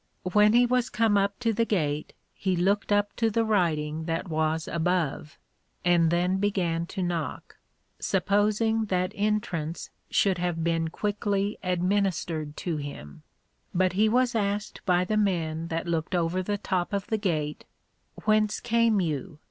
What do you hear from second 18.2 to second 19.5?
Whence came you?